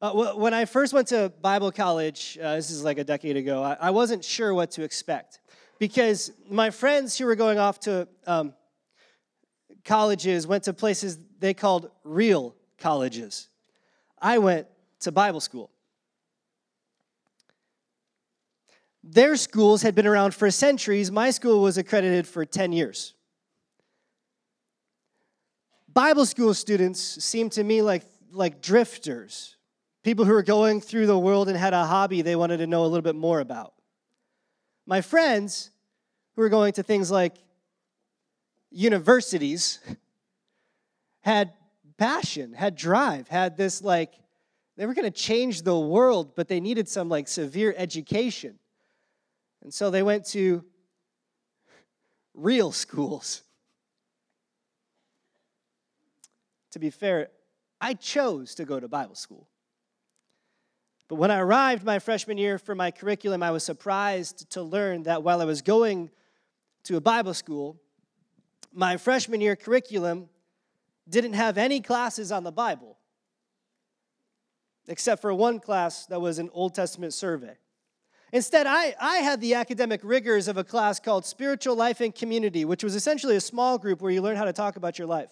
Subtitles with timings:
[0.00, 3.62] Uh, when I first went to Bible college, uh, this is like a decade ago,
[3.62, 5.40] I, I, wasn't sure what to expect
[5.78, 8.52] because my friends who were going off to um,
[9.86, 13.48] colleges went to places they called real colleges.
[14.20, 14.66] I went
[15.00, 15.70] to Bible school.
[19.02, 21.10] Their schools had been around for centuries.
[21.10, 23.14] My school was accredited for 10 years.
[25.88, 29.55] Bible school students seemed to me like, like drifters,
[30.06, 32.84] people who were going through the world and had a hobby they wanted to know
[32.84, 33.74] a little bit more about.
[34.86, 35.72] My friends,
[36.36, 37.34] who were going to things like
[38.70, 39.80] universities,
[41.22, 41.54] had
[41.98, 44.12] passion, had drive, had this like,
[44.76, 48.60] they were going to change the world, but they needed some like severe education.
[49.60, 50.64] And so they went to
[52.32, 53.42] real schools.
[56.70, 57.30] To be fair,
[57.80, 59.48] I chose to go to Bible school.
[61.08, 65.04] But when I arrived my freshman year for my curriculum, I was surprised to learn
[65.04, 66.10] that while I was going
[66.84, 67.80] to a Bible school,
[68.72, 70.28] my freshman year curriculum
[71.08, 72.98] didn't have any classes on the Bible,
[74.88, 77.56] except for one class that was an Old Testament survey.
[78.32, 82.64] Instead, I, I had the academic rigors of a class called Spiritual Life and Community,
[82.64, 85.30] which was essentially a small group where you learn how to talk about your life.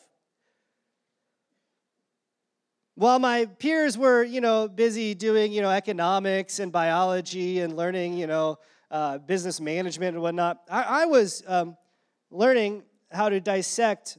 [2.97, 8.17] While my peers were, you know, busy doing, you know, economics and biology and learning,
[8.17, 11.77] you know, uh, business management and whatnot, I, I was um,
[12.31, 14.19] learning how to dissect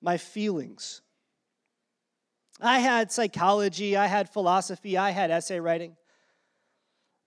[0.00, 1.02] my feelings.
[2.62, 5.94] I had psychology, I had philosophy, I had essay writing.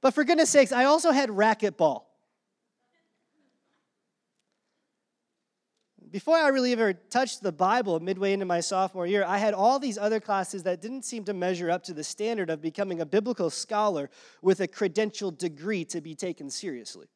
[0.02, 2.07] But for goodness sakes, I also had racquetball.
[6.12, 9.80] Before I really ever touched the Bible midway into my sophomore year, I had all
[9.80, 13.06] these other classes that didn't seem to measure up to the standard of becoming a
[13.06, 14.10] biblical scholar
[14.42, 17.08] with a credential degree to be taken seriously.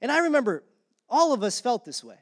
[0.00, 0.64] And I remember
[1.08, 2.16] all of us felt this way.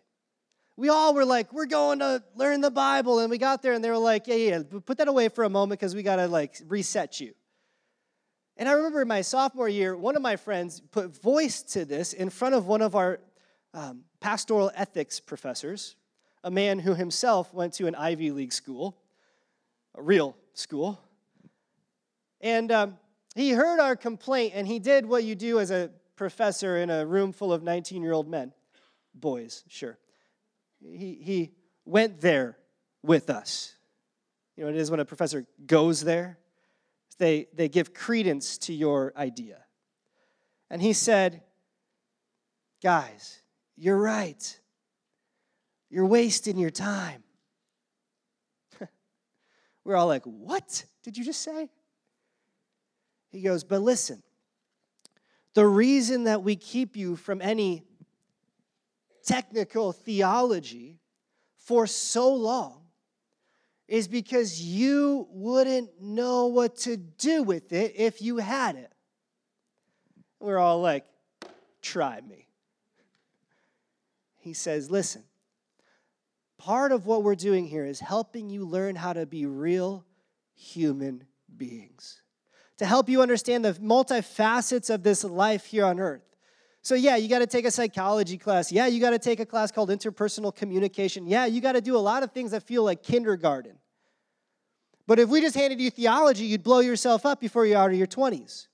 [0.76, 3.18] We all were like, we're going to learn the Bible.
[3.18, 5.50] And we got there and they were like, yeah, yeah, put that away for a
[5.50, 7.34] moment because we got to like reset you.
[8.56, 12.12] And I remember in my sophomore year, one of my friends put voice to this
[12.12, 13.20] in front of one of our
[13.72, 15.96] um, pastoral ethics professors,
[16.44, 18.96] a man who himself went to an Ivy League school,
[19.94, 21.00] a real school.
[22.40, 22.98] And um,
[23.34, 27.04] he heard our complaint and he did what you do as a professor in a
[27.04, 28.52] room full of 19 year old men,
[29.14, 29.98] boys, sure.
[30.80, 31.52] He, he
[31.84, 32.56] went there
[33.02, 33.74] with us.
[34.56, 36.38] You know, it is when a professor goes there
[37.20, 39.58] they, they give credence to your idea.
[40.70, 41.42] And he said,
[42.82, 43.42] Guys,
[43.80, 44.60] you're right.
[45.88, 47.24] You're wasting your time.
[49.84, 51.70] We're all like, What did you just say?
[53.30, 54.22] He goes, But listen,
[55.54, 57.84] the reason that we keep you from any
[59.24, 61.00] technical theology
[61.56, 62.82] for so long
[63.88, 68.92] is because you wouldn't know what to do with it if you had it.
[70.38, 71.06] We're all like,
[71.80, 72.49] try me.
[74.40, 75.22] He says, listen,
[76.58, 80.04] part of what we're doing here is helping you learn how to be real
[80.54, 81.24] human
[81.56, 82.22] beings,
[82.78, 86.22] to help you understand the multifacets of this life here on earth.
[86.82, 88.72] So, yeah, you got to take a psychology class.
[88.72, 91.26] Yeah, you got to take a class called interpersonal communication.
[91.26, 93.76] Yeah, you got to do a lot of things that feel like kindergarten.
[95.06, 97.98] But if we just handed you theology, you'd blow yourself up before you're out of
[97.98, 98.68] your 20s.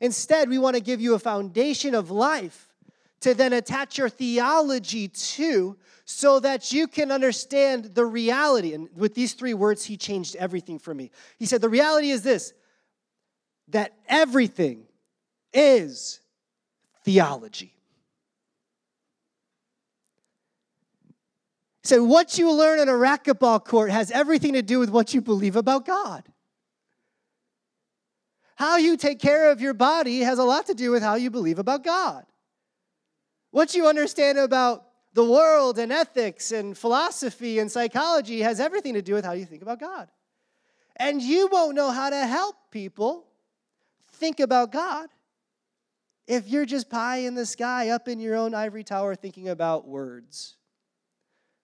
[0.00, 2.72] Instead, we want to give you a foundation of life
[3.20, 8.74] to then attach your theology to so that you can understand the reality.
[8.74, 11.10] And with these three words, he changed everything for me.
[11.38, 12.52] He said, The reality is this
[13.68, 14.84] that everything
[15.52, 16.20] is
[17.04, 17.72] theology.
[21.82, 25.20] So, what you learn in a racquetball court has everything to do with what you
[25.20, 26.24] believe about God.
[28.56, 31.30] How you take care of your body has a lot to do with how you
[31.30, 32.24] believe about God.
[33.56, 39.00] What you understand about the world and ethics and philosophy and psychology has everything to
[39.00, 40.10] do with how you think about God.
[40.96, 43.26] And you won't know how to help people
[44.12, 45.08] think about God
[46.26, 49.88] if you're just pie in the sky up in your own ivory tower thinking about
[49.88, 50.56] words.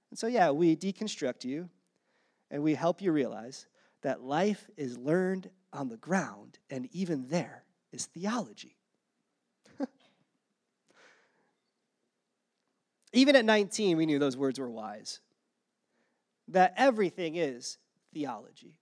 [0.08, 1.68] And so, yeah, we deconstruct you
[2.50, 3.66] and we help you realize
[4.00, 8.78] that life is learned on the ground, and even there is theology.
[13.12, 15.20] Even at 19, we knew those words were wise,
[16.48, 17.78] that everything is
[18.12, 18.76] theology.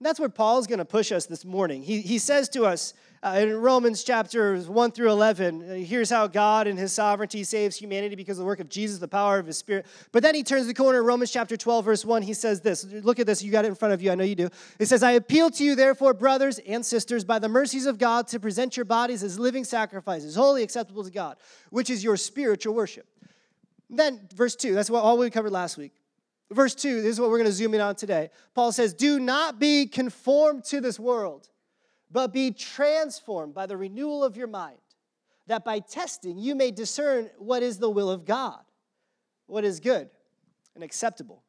[0.00, 1.82] that's where Paul's going to push us this morning.
[1.82, 2.94] He, he says to us
[3.26, 7.76] uh, in Romans chapters 1 through 11, uh, here's how God and his sovereignty saves
[7.76, 9.86] humanity because of the work of Jesus, the power of his spirit.
[10.12, 12.22] But then he turns the corner in Romans chapter 12, verse 1.
[12.22, 13.42] He says this Look at this.
[13.42, 14.12] You got it in front of you.
[14.12, 14.48] I know you do.
[14.78, 18.28] It says, I appeal to you, therefore, brothers and sisters, by the mercies of God,
[18.28, 21.36] to present your bodies as living sacrifices, holy, acceptable to God,
[21.70, 23.08] which is your spiritual worship.
[23.90, 25.94] Then, verse 2, that's what all we covered last week.
[26.52, 28.30] Verse 2, this is what we're going to zoom in on today.
[28.54, 31.48] Paul says, Do not be conformed to this world,
[32.10, 34.78] but be transformed by the renewal of your mind,
[35.46, 38.62] that by testing you may discern what is the will of God,
[39.46, 40.10] what is good
[40.74, 41.42] and acceptable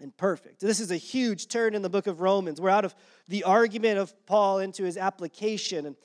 [0.00, 0.60] and perfect.
[0.60, 2.60] This is a huge turn in the book of Romans.
[2.60, 2.94] We're out of
[3.26, 5.86] the argument of Paul into his application.
[5.86, 5.96] And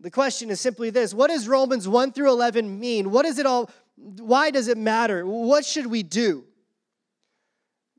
[0.00, 3.10] the question is simply this What does Romans 1 through 11 mean?
[3.10, 3.70] What is it all?
[3.96, 5.26] Why does it matter?
[5.26, 6.44] What should we do?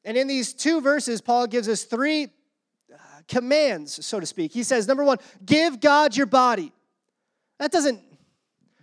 [0.03, 2.27] And in these two verses, Paul gives us three
[3.27, 4.51] commands, so to speak.
[4.51, 6.71] He says, number one, give God your body.
[7.59, 8.01] That doesn't,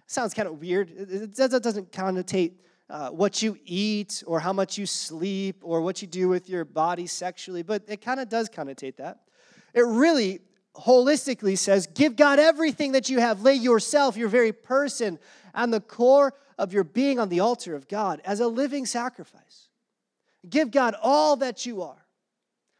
[0.06, 0.90] sounds kind of weird.
[0.90, 2.52] It, that doesn't connotate
[2.90, 6.64] uh, what you eat or how much you sleep or what you do with your
[6.64, 9.20] body sexually, but it kind of does connotate that.
[9.74, 10.40] It really
[10.74, 13.42] holistically says, give God everything that you have.
[13.42, 15.18] Lay yourself, your very person,
[15.54, 19.68] and the core of your being on the altar of God as a living sacrifice.
[20.48, 22.06] Give God all that you are.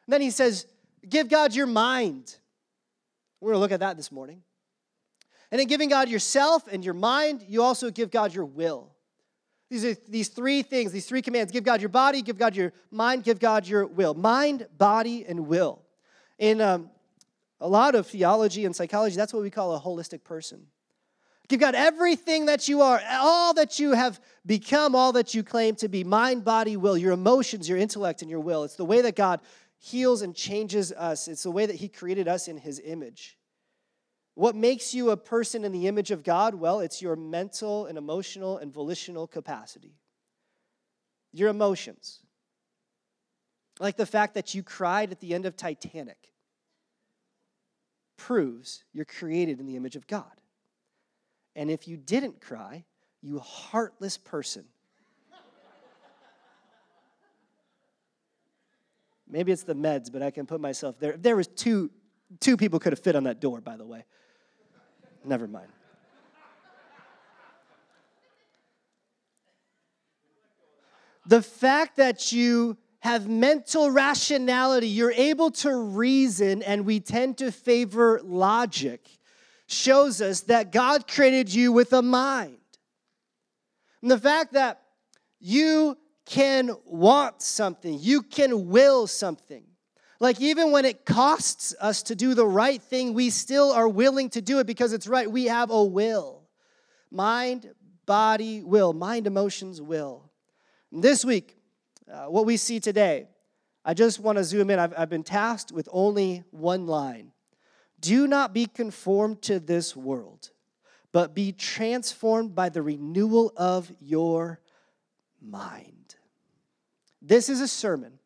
[0.06, 0.66] And then he says,
[1.08, 2.36] Give God your mind.
[3.40, 4.42] We're going to look at that this morning.
[5.50, 8.92] And in giving God yourself and your mind, you also give God your will.
[9.68, 12.72] These are these three things, these three commands give God your body, give God your
[12.90, 14.12] mind, give God your will.
[14.12, 15.82] Mind, body, and will.
[16.38, 16.90] In um,
[17.60, 20.66] a lot of theology and psychology, that's what we call a holistic person.
[21.48, 25.74] Give God everything that you are, all that you have become, all that you claim
[25.76, 28.64] to be mind, body, will, your emotions, your intellect, and your will.
[28.64, 29.40] It's the way that God
[29.82, 33.36] heals and changes us, it's the way that He created us in His image.
[34.34, 36.54] What makes you a person in the image of God?
[36.54, 39.96] Well, it's your mental and emotional and volitional capacity.
[41.32, 42.20] Your emotions.
[43.80, 46.32] Like the fact that you cried at the end of Titanic
[48.16, 50.30] proves you're created in the image of God.
[51.56, 52.84] And if you didn't cry,
[53.20, 54.64] you heartless person.
[59.32, 61.16] Maybe it's the meds, but I can put myself there.
[61.16, 61.90] There was two
[62.38, 64.04] two people could have fit on that door, by the way.
[65.24, 65.68] Never mind.
[71.26, 77.50] The fact that you have mental rationality, you're able to reason, and we tend to
[77.50, 79.08] favor logic
[79.66, 82.58] shows us that God created you with a mind.
[84.02, 84.82] And the fact that
[85.40, 85.96] you
[86.26, 89.64] can want something, you can will something.
[90.20, 94.30] Like, even when it costs us to do the right thing, we still are willing
[94.30, 95.28] to do it because it's right.
[95.28, 96.42] We have a will
[97.10, 97.70] mind,
[98.06, 100.30] body, will, mind, emotions, will.
[100.92, 101.56] And this week,
[102.10, 103.26] uh, what we see today,
[103.84, 104.78] I just want to zoom in.
[104.78, 107.32] I've, I've been tasked with only one line
[108.02, 110.50] do not be conformed to this world,
[111.12, 114.60] but be transformed by the renewal of your
[115.40, 116.01] mind.
[117.22, 118.18] This is a sermon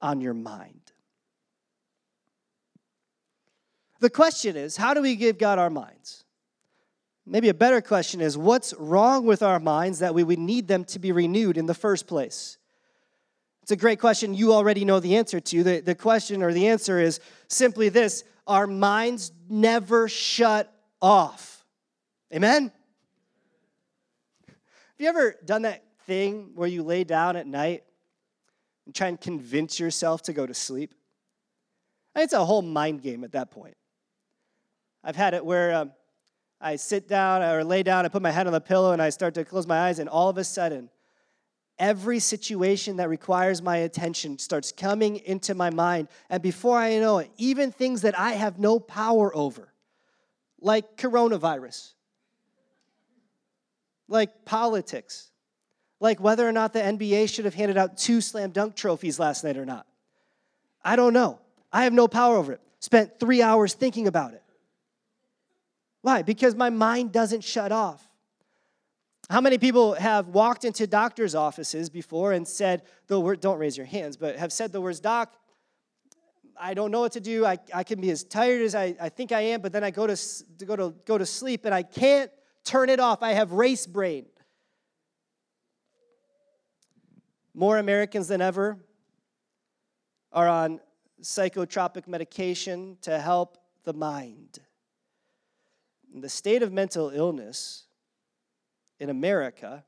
[0.00, 0.80] on your mind.
[4.00, 6.24] The question is how do we give God our minds?
[7.26, 10.84] Maybe a better question is what's wrong with our minds that we would need them
[10.86, 12.58] to be renewed in the first place?
[13.62, 15.62] It's a great question you already know the answer to.
[15.62, 21.64] The, the question or the answer is simply this our minds never shut off.
[22.34, 22.72] Amen?
[24.48, 27.84] Have you ever done that thing where you lay down at night
[28.86, 30.94] and try and convince yourself to go to sleep?
[32.14, 33.76] It's a whole mind game at that point.
[35.02, 35.92] I've had it where um,
[36.60, 39.10] I sit down or lay down, I put my head on the pillow, and I
[39.10, 40.90] start to close my eyes, and all of a sudden,
[41.78, 46.06] every situation that requires my attention starts coming into my mind.
[46.30, 49.72] And before I know it, even things that I have no power over,
[50.60, 51.94] like coronavirus,
[54.06, 55.31] like politics,
[56.02, 59.44] like whether or not the NBA should have handed out two slam dunk trophies last
[59.44, 59.86] night or not.
[60.84, 61.38] I don't know.
[61.72, 62.60] I have no power over it.
[62.80, 64.42] Spent three hours thinking about it.
[66.00, 66.22] Why?
[66.22, 68.06] Because my mind doesn't shut off.
[69.30, 73.76] How many people have walked into doctor's offices before and said the word, don't raise
[73.76, 75.32] your hands, but have said the words, Doc,
[76.60, 77.46] I don't know what to do.
[77.46, 79.92] I, I can be as tired as I, I think I am, but then I
[79.92, 80.16] go to,
[80.58, 82.30] to, go to go to sleep and I can't
[82.64, 83.22] turn it off.
[83.22, 84.26] I have race brain.
[87.54, 88.78] More Americans than ever
[90.32, 90.80] are on
[91.20, 94.58] psychotropic medication to help the mind.
[96.14, 97.84] the state of mental illness
[99.00, 99.84] in America,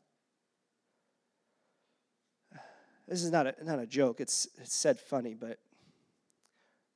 [3.07, 5.59] this is not a, not a joke, it's, it's said funny, but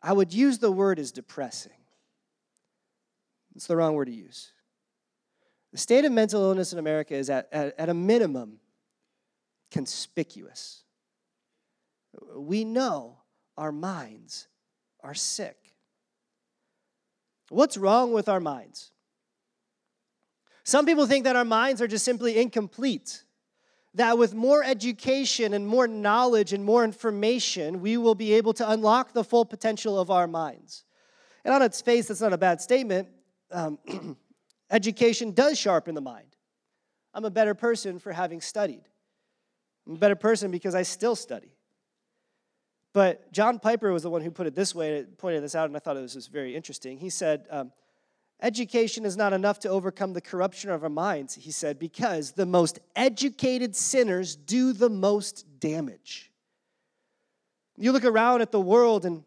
[0.02, 1.72] I would use the word as depressing.
[3.54, 4.52] It's the wrong word to use.
[5.72, 8.60] The state of mental illness in America is at, at, at a minimum
[9.70, 10.82] conspicuous.
[12.34, 13.18] We know
[13.56, 14.48] our minds
[15.02, 15.56] are sick.
[17.50, 18.92] What's wrong with our minds?
[20.64, 23.24] Some people think that our minds are just simply incomplete,
[23.94, 28.70] that with more education and more knowledge and more information, we will be able to
[28.70, 30.84] unlock the full potential of our minds.
[31.44, 33.08] And on its face, that's not a bad statement.
[33.50, 33.78] Um,
[34.70, 36.36] education does sharpen the mind.
[37.14, 38.82] I'm a better person for having studied.
[39.88, 41.50] I'm a better person because I still study.
[42.92, 45.76] But John Piper was the one who put it this way, pointed this out, and
[45.76, 46.98] I thought it was very interesting.
[46.98, 47.72] He said, um,
[48.40, 52.46] Education is not enough to overcome the corruption of our minds, he said, because the
[52.46, 56.30] most educated sinners do the most damage.
[57.76, 59.24] You look around at the world, and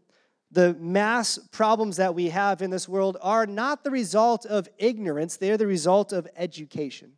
[0.50, 5.36] the mass problems that we have in this world are not the result of ignorance,
[5.36, 7.14] they are the result of education.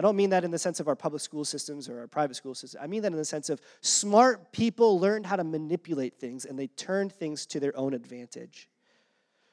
[0.00, 2.34] I don't mean that in the sense of our public school systems or our private
[2.34, 2.82] school systems.
[2.82, 6.58] I mean that in the sense of smart people learned how to manipulate things and
[6.58, 8.70] they turned things to their own advantage.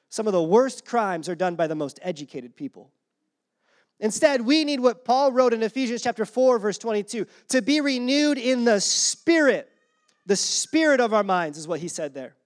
[0.08, 2.92] Some of the worst crimes are done by the most educated people.
[4.00, 8.38] Instead, we need what Paul wrote in Ephesians chapter 4 verse 22, to be renewed
[8.38, 9.70] in the spirit.
[10.28, 12.38] The spirit of our minds is what he said there.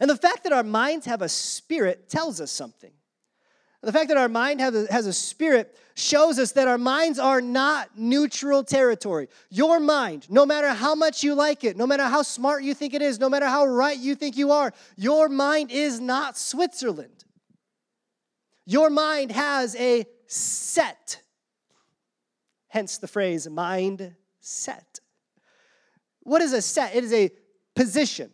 [0.00, 2.90] And the fact that our minds have a spirit tells us something.
[3.82, 7.18] The fact that our mind has a, has a spirit shows us that our minds
[7.18, 9.28] are not neutral territory.
[9.50, 12.94] Your mind, no matter how much you like it, no matter how smart you think
[12.94, 17.24] it is, no matter how right you think you are, your mind is not Switzerland.
[18.66, 21.22] Your mind has a set.
[22.68, 25.00] Hence the phrase mind set.
[26.20, 26.94] What is a set?
[26.94, 27.30] It is a
[27.74, 28.30] position,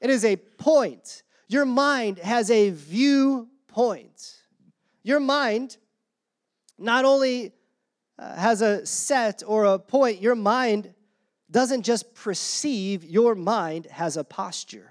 [0.00, 1.22] it is a point.
[1.48, 4.35] Your mind has a viewpoint.
[5.06, 5.76] Your mind
[6.78, 7.52] not only
[8.18, 10.92] uh, has a set or a point, your mind
[11.48, 14.90] doesn't just perceive, your mind has a posture.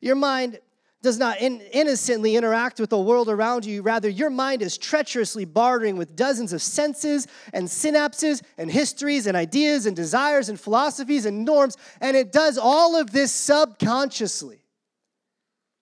[0.00, 0.58] Your mind
[1.02, 3.82] does not in- innocently interact with the world around you.
[3.82, 9.36] Rather, your mind is treacherously bartering with dozens of senses and synapses and histories and
[9.36, 14.62] ideas and desires and philosophies and norms, and it does all of this subconsciously.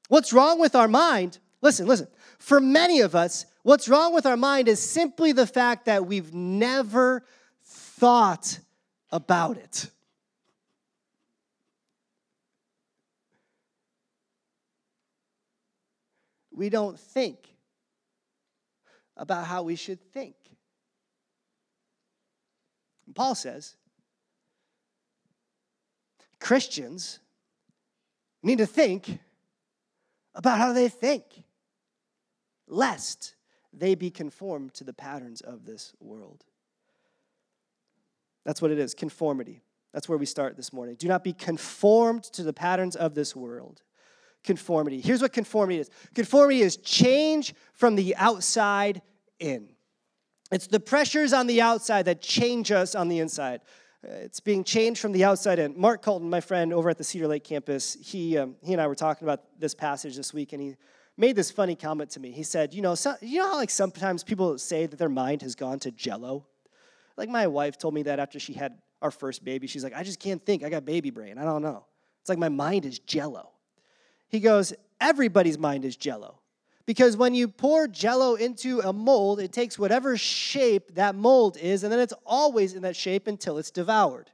[0.08, 1.38] What's wrong with our mind?
[1.62, 2.08] Listen, listen.
[2.38, 6.32] For many of us, what's wrong with our mind is simply the fact that we've
[6.32, 7.24] never
[7.64, 8.60] thought
[9.10, 9.90] about it.
[16.50, 17.38] We don't think
[19.16, 20.34] about how we should think.
[23.06, 23.76] And Paul says
[26.40, 27.20] Christians
[28.42, 29.18] need to think
[30.34, 31.24] about how they think
[32.68, 33.34] lest
[33.72, 36.44] they be conformed to the patterns of this world.
[38.44, 39.60] That's what it is conformity.
[39.92, 40.96] That's where we start this morning.
[40.96, 43.82] Do not be conformed to the patterns of this world.
[44.44, 45.00] Conformity.
[45.00, 49.02] Here's what conformity is conformity is change from the outside
[49.38, 49.68] in.
[50.50, 53.60] It's the pressures on the outside that change us on the inside.
[54.06, 55.78] Uh, it's being changed from the outside in.
[55.78, 58.86] Mark Colton, my friend over at the Cedar Lake campus, he, um, he and I
[58.86, 60.76] were talking about this passage this week, and he
[61.18, 62.30] made this funny comment to me.
[62.30, 65.42] He said, "You know, so, you know how like sometimes people say that their mind
[65.42, 66.46] has gone to jello?
[67.16, 69.66] Like my wife told me that after she had our first baby.
[69.66, 70.64] She's like, "I just can't think.
[70.64, 71.36] I got baby brain.
[71.38, 71.84] I don't know.
[72.20, 73.50] It's like my mind is jello."
[74.28, 76.40] He goes, "Everybody's mind is jello."
[76.88, 81.84] Because when you pour jello into a mold, it takes whatever shape that mold is,
[81.84, 84.30] and then it's always in that shape until it's devoured.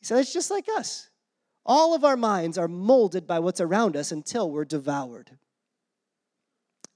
[0.00, 1.10] He said, It's just like us.
[1.64, 5.38] All of our minds are molded by what's around us until we're devoured.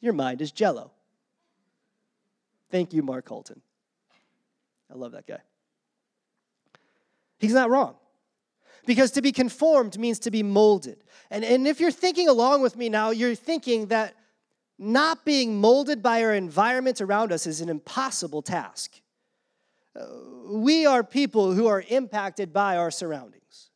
[0.03, 0.91] Your mind is jello.
[2.71, 3.63] Thank you, Mark Holton.
[4.93, 5.41] I love that guy.
[7.39, 7.95] He's not wrong.
[8.85, 10.99] Because to be conformed means to be molded.
[11.31, 14.15] And, and if you're thinking along with me now, you're thinking that
[14.79, 19.01] not being molded by our environment around us is an impossible task.
[19.95, 20.07] Uh,
[20.49, 23.71] we are people who are impacted by our surroundings.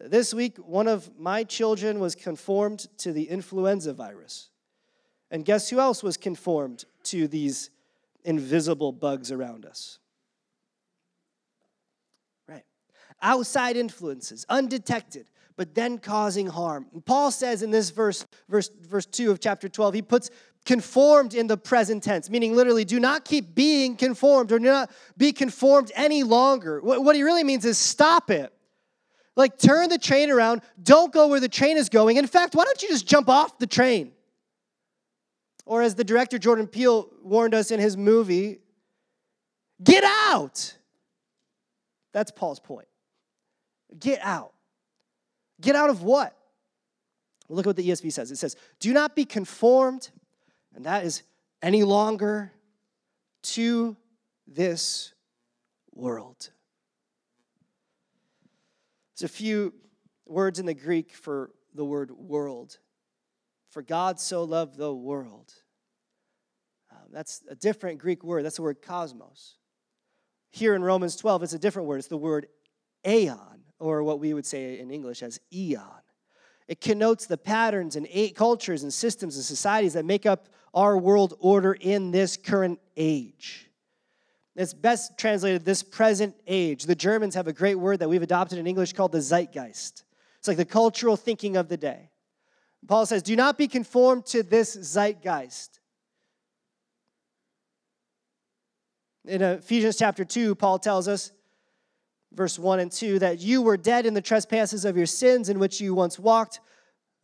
[0.00, 4.50] This week, one of my children was conformed to the influenza virus.
[5.30, 7.70] And guess who else was conformed to these
[8.24, 9.98] invisible bugs around us?
[12.48, 12.64] Right.
[13.22, 16.86] Outside influences, undetected, but then causing harm.
[16.92, 20.30] And Paul says in this verse, verse, verse 2 of chapter 12, he puts
[20.64, 24.90] conformed in the present tense, meaning literally, do not keep being conformed or do not
[25.16, 26.80] be conformed any longer.
[26.80, 28.52] What, what he really means is stop it.
[29.36, 30.62] Like, turn the train around.
[30.82, 32.16] Don't go where the train is going.
[32.16, 34.12] In fact, why don't you just jump off the train?
[35.66, 38.60] Or, as the director Jordan Peele warned us in his movie,
[39.82, 40.74] get out.
[42.12, 42.88] That's Paul's point.
[43.98, 44.52] Get out.
[45.60, 46.34] Get out of what?
[47.48, 48.30] look at what the ESV says.
[48.30, 50.10] It says, Do not be conformed,
[50.74, 51.22] and that is
[51.62, 52.52] any longer
[53.42, 53.96] to
[54.46, 55.14] this
[55.94, 56.50] world.
[59.14, 59.74] There's a few
[60.26, 62.78] words in the Greek for the word world.
[63.76, 65.52] For God so loved the world.
[66.90, 68.42] Um, that's a different Greek word.
[68.42, 69.58] That's the word cosmos.
[70.50, 71.98] Here in Romans 12, it's a different word.
[71.98, 72.46] It's the word
[73.06, 75.82] aeon, or what we would say in English as eon.
[76.68, 80.96] It connotes the patterns and eight cultures and systems and societies that make up our
[80.96, 83.68] world order in this current age.
[84.54, 86.84] It's best translated this present age.
[86.84, 90.04] The Germans have a great word that we've adopted in English called the zeitgeist.
[90.38, 92.08] It's like the cultural thinking of the day.
[92.86, 95.80] Paul says, Do not be conformed to this zeitgeist.
[99.26, 101.32] In Ephesians chapter 2, Paul tells us,
[102.32, 105.58] verse 1 and 2, that you were dead in the trespasses of your sins in
[105.58, 106.60] which you once walked,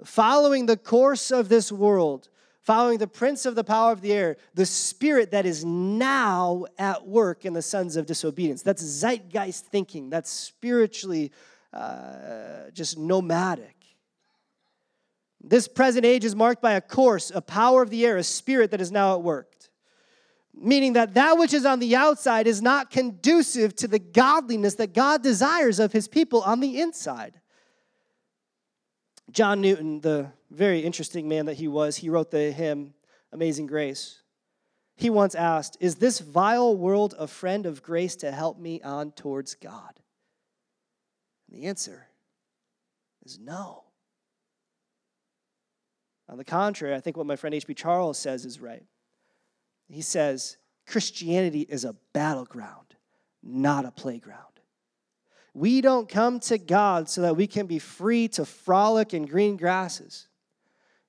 [0.05, 2.29] following the course of this world
[2.63, 7.07] following the prince of the power of the air, the spirit that is now at
[7.07, 8.63] work in the sons of disobedience.
[8.63, 11.33] That's zeitgeist thinking, that's spiritually
[11.73, 13.82] uh, just nomadic.
[15.43, 18.71] This present age is marked by a course, a power of the air, a spirit
[18.71, 19.53] that is now at work.
[20.55, 24.93] Meaning that that which is on the outside is not conducive to the godliness that
[24.93, 27.41] God desires of his people on the inside.
[29.31, 32.93] John Newton, the very interesting man that he was, he wrote the hymn
[33.33, 34.21] Amazing Grace.
[34.95, 39.13] He once asked, Is this vile world a friend of grace to help me on
[39.13, 39.99] towards God?
[41.49, 42.09] And the answer
[43.25, 43.85] is no.
[46.33, 47.75] On the contrary, I think what my friend H.B.
[47.75, 48.87] Charles says is right.
[49.91, 52.97] He says, Christianity is a battleground,
[53.43, 54.41] not a playground.
[55.53, 59.59] We don't come to God so that we can be free to frolic in green
[59.59, 60.27] grasses.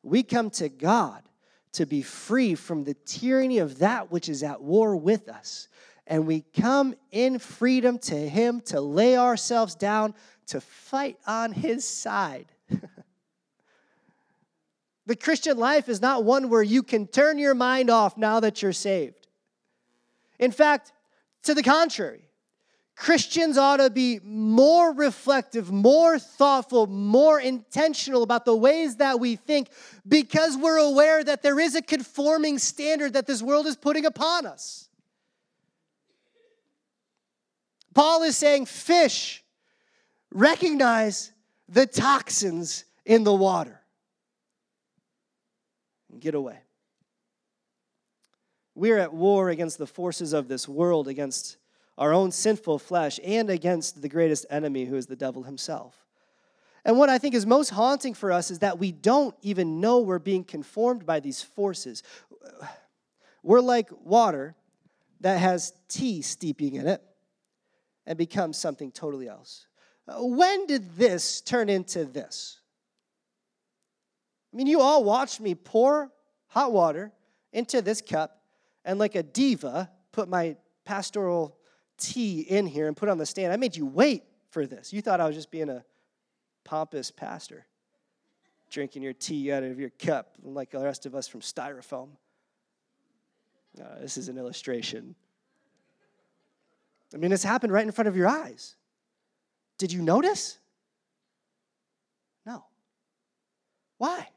[0.01, 1.23] We come to God
[1.71, 5.69] to be free from the tyranny of that which is at war with us.
[6.05, 10.15] And we come in freedom to Him to lay ourselves down
[10.47, 12.47] to fight on His side.
[15.05, 18.61] the Christian life is not one where you can turn your mind off now that
[18.61, 19.27] you're saved.
[20.39, 20.93] In fact,
[21.43, 22.21] to the contrary,
[22.95, 29.35] Christians ought to be more reflective, more thoughtful, more intentional about the ways that we
[29.35, 29.69] think
[30.07, 34.45] because we're aware that there is a conforming standard that this world is putting upon
[34.45, 34.87] us.
[37.93, 39.43] Paul is saying, fish,
[40.31, 41.31] recognize
[41.67, 43.82] the toxins in the water
[46.13, 46.59] and get away.
[48.75, 51.57] We're at war against the forces of this world, against
[51.97, 55.95] our own sinful flesh, and against the greatest enemy, who is the devil himself.
[56.85, 59.99] And what I think is most haunting for us is that we don't even know
[59.99, 62.03] we're being conformed by these forces.
[63.41, 64.55] We're like water
[65.21, 67.01] that has tea steeping in it
[68.05, 69.67] and becomes something totally else.
[70.07, 72.59] When did this turn into this?
[74.53, 76.11] I mean, you all watched me pour
[76.47, 77.11] hot water
[77.51, 78.41] into this cup
[78.85, 81.57] and, like a diva, put my pastoral
[81.97, 83.51] tea in here and put on the stand.
[83.51, 84.93] I made you wait for this.
[84.93, 85.83] You thought I was just being a
[86.63, 87.65] pompous pastor,
[88.69, 92.09] drinking your tea out of your cup, like the rest of us from styrofoam.
[93.81, 95.15] Uh, this is an illustration.
[97.13, 98.75] I mean, this happened right in front of your eyes.
[99.79, 100.59] Did you notice?
[102.45, 102.65] No.
[103.97, 104.27] Why?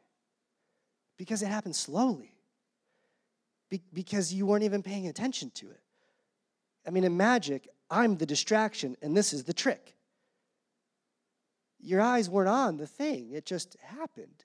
[1.17, 2.33] Because it happened slowly.
[3.71, 5.81] Be- because you weren't even paying attention to it.
[6.87, 9.97] I mean, in magic, I'm the distraction, and this is the trick.
[11.81, 14.45] Your eyes weren't on the thing, it just happened.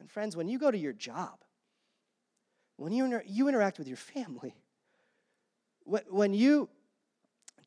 [0.00, 1.38] And, friends, when you go to your job,
[2.76, 4.54] when you, inter- you interact with your family,
[5.84, 6.68] when you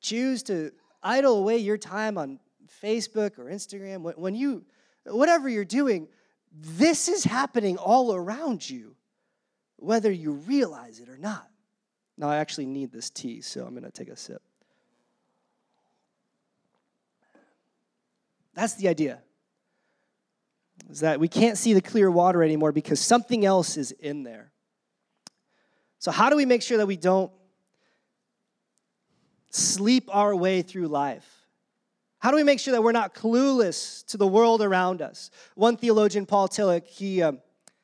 [0.02, 0.71] choose to
[1.02, 2.39] idle away your time on
[2.84, 4.65] Facebook or Instagram, when you,
[5.06, 6.08] whatever you're doing,
[6.59, 8.95] this is happening all around you,
[9.77, 11.47] whether you realize it or not.
[12.17, 14.41] Now, I actually need this tea, so I'm going to take a sip.
[18.55, 19.19] That's the idea.
[20.89, 24.51] Is that we can't see the clear water anymore because something else is in there.
[25.99, 27.31] So, how do we make sure that we don't
[29.51, 31.37] sleep our way through life?
[32.19, 35.30] How do we make sure that we're not clueless to the world around us?
[35.56, 37.39] One theologian, Paul Tillich, he, um,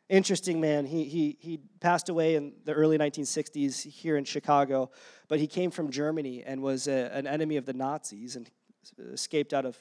[0.10, 4.90] interesting man, he, he, he passed away in the early 1960s here in Chicago,
[5.28, 8.50] but he came from Germany and was a, an enemy of the Nazis and
[9.12, 9.78] escaped out of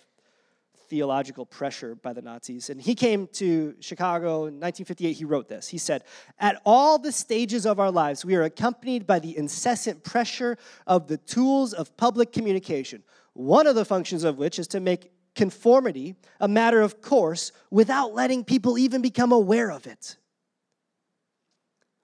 [0.88, 2.68] theological pressure by the Nazis.
[2.68, 5.14] And he came to Chicago in 1958.
[5.14, 5.66] He wrote this.
[5.66, 6.04] He said,
[6.38, 11.08] At all the stages of our lives, we are accompanied by the incessant pressure of
[11.08, 13.02] the tools of public communication,
[13.34, 18.14] one of the functions of which is to make conformity a matter of course without
[18.14, 20.16] letting people even become aware of it.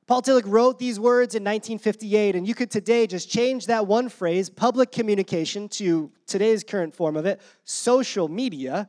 [0.07, 4.09] Paul Tillich wrote these words in 1958, and you could today just change that one
[4.09, 8.88] phrase, public communication, to today's current form of it, social media,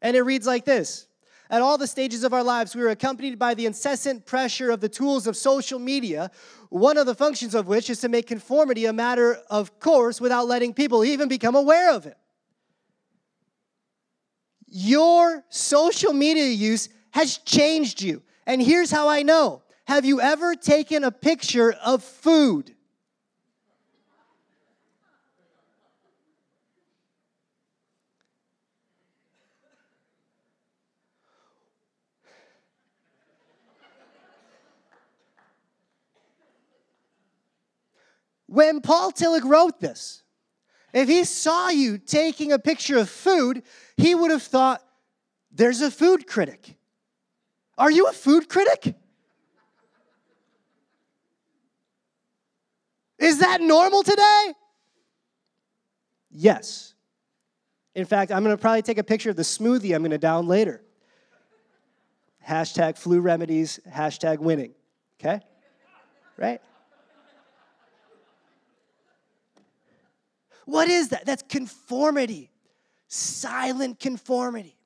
[0.00, 1.05] and it reads like this
[1.48, 4.80] At all the stages of our lives, we are accompanied by the incessant pressure of
[4.80, 6.30] the tools of social media,
[6.70, 10.48] one of the functions of which is to make conformity a matter of course without
[10.48, 12.16] letting people even become aware of it.
[14.66, 18.22] Your social media use has changed you.
[18.46, 22.75] And here's how I know have you ever taken a picture of food?
[38.56, 40.22] When Paul Tillich wrote this,
[40.94, 43.62] if he saw you taking a picture of food,
[43.98, 44.82] he would have thought,
[45.52, 46.74] there's a food critic.
[47.76, 48.94] Are you a food critic?
[53.18, 54.54] Is that normal today?
[56.30, 56.94] Yes.
[57.94, 60.80] In fact, I'm gonna probably take a picture of the smoothie I'm gonna down later.
[62.48, 64.72] Hashtag flu remedies, hashtag winning.
[65.20, 65.42] Okay?
[66.38, 66.62] Right?
[70.66, 71.24] What is that?
[71.24, 72.50] That's conformity,
[73.08, 74.76] silent conformity.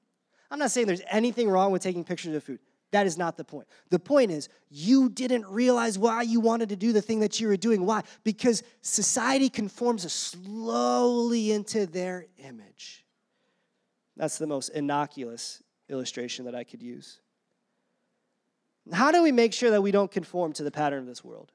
[0.51, 2.61] I'm not saying there's anything wrong with taking pictures of food.
[2.93, 3.69] That is not the point.
[3.91, 7.49] The point is, you didn't realize why you wanted to do the thing that you
[7.49, 7.87] were doing.
[7.87, 8.03] Why?
[8.25, 13.05] Because society conforms us slowly into their image.
[14.17, 17.21] That's the most innocuous illustration that I could use.
[18.93, 21.53] How do we make sure that we don't conform to the pattern of this world?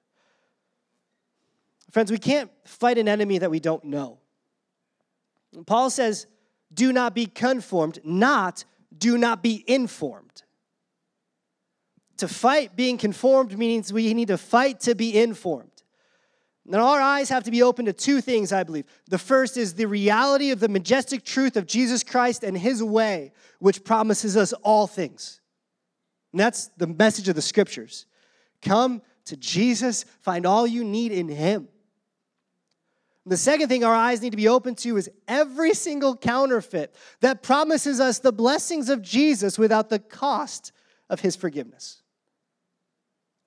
[1.96, 4.20] Friends, we can't fight an enemy that we don't know.
[5.66, 6.28] Paul says,
[6.74, 8.66] do not be conformed, not
[8.98, 10.44] do not be informed.
[12.18, 15.84] To fight being conformed means we need to fight to be informed.
[16.66, 18.88] And our eyes have to be open to two things, I believe.
[19.08, 23.32] The first is the reality of the majestic truth of Jesus Christ and his way,
[23.60, 25.40] which promises us all things.
[26.34, 28.06] And that's the message of the scriptures.
[28.62, 31.70] Come to Jesus, find all you need in him.
[33.26, 37.42] The second thing our eyes need to be open to is every single counterfeit that
[37.42, 40.72] promises us the blessings of Jesus without the cost
[41.10, 42.04] of his forgiveness.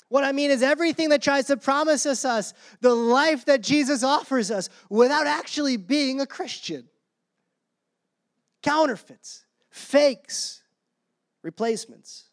[0.08, 4.02] What I mean is everything that tries to promise us, us the life that Jesus
[4.02, 6.88] offers us without actually being a Christian.
[8.62, 10.62] Counterfeits, fakes,
[11.42, 12.27] replacements.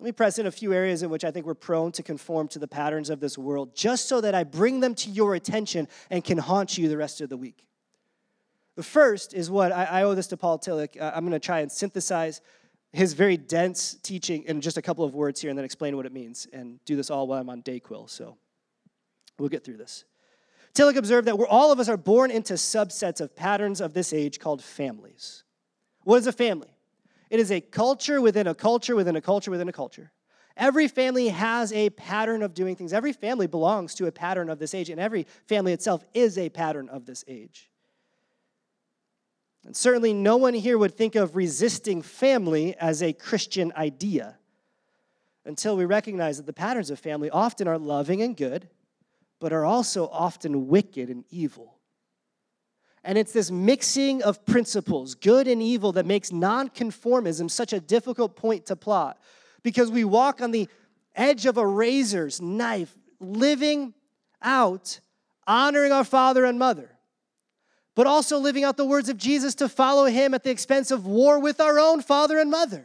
[0.00, 2.48] Let me press in a few areas in which I think we're prone to conform
[2.48, 5.88] to the patterns of this world, just so that I bring them to your attention
[6.10, 7.66] and can haunt you the rest of the week.
[8.74, 11.00] The first is what I, I owe this to Paul Tillich.
[11.00, 12.42] Uh, I'm going to try and synthesize
[12.92, 16.04] his very dense teaching in just a couple of words here and then explain what
[16.04, 18.10] it means and do this all while I'm on Dayquil.
[18.10, 18.36] So
[19.38, 20.04] we'll get through this.
[20.74, 24.12] Tillich observed that we're, all of us are born into subsets of patterns of this
[24.12, 25.42] age called families.
[26.04, 26.75] What is a family?
[27.30, 30.12] It is a culture within a culture within a culture within a culture.
[30.56, 32.92] Every family has a pattern of doing things.
[32.92, 36.48] Every family belongs to a pattern of this age, and every family itself is a
[36.48, 37.70] pattern of this age.
[39.66, 44.38] And certainly, no one here would think of resisting family as a Christian idea
[45.44, 48.68] until we recognize that the patterns of family often are loving and good,
[49.40, 51.75] but are also often wicked and evil.
[53.06, 58.36] And it's this mixing of principles, good and evil, that makes nonconformism such a difficult
[58.36, 59.18] point to plot
[59.62, 60.68] because we walk on the
[61.14, 63.94] edge of a razor's knife, living
[64.42, 65.00] out,
[65.46, 66.90] honoring our father and mother
[67.96, 71.06] but also living out the words of Jesus to follow him at the expense of
[71.06, 72.84] war with our own father and mother.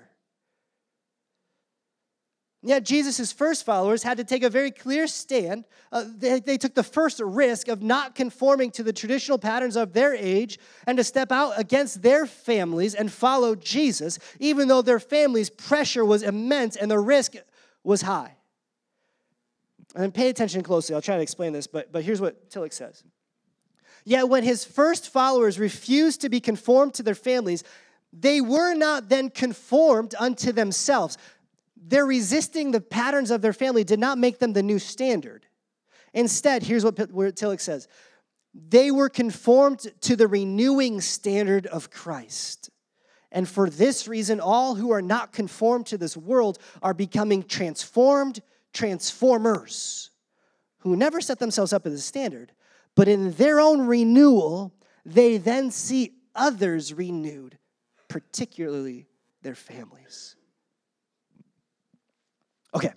[2.63, 5.65] Yet Jesus' first followers had to take a very clear stand.
[5.91, 9.93] Uh, they, they took the first risk of not conforming to the traditional patterns of
[9.93, 14.99] their age and to step out against their families and follow Jesus, even though their
[14.99, 17.33] families' pressure was immense and the risk
[17.83, 18.35] was high.
[19.95, 20.93] And pay attention closely.
[20.93, 23.03] I'll try to explain this, but, but here's what Tillich says.
[24.05, 27.63] Yet when his first followers refused to be conformed to their families,
[28.13, 31.17] they were not then conformed unto themselves
[31.81, 35.47] their resisting the patterns of their family did not make them the new standard.
[36.13, 37.87] Instead, here's what Tillich says
[38.53, 42.69] they were conformed to the renewing standard of Christ.
[43.31, 48.41] And for this reason, all who are not conformed to this world are becoming transformed
[48.73, 50.11] transformers
[50.79, 52.51] who never set themselves up as a standard,
[52.95, 54.73] but in their own renewal,
[55.05, 57.57] they then see others renewed,
[58.07, 59.07] particularly
[59.41, 60.35] their families.
[62.73, 62.93] Okay,